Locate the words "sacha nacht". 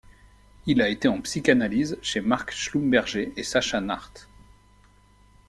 3.43-4.27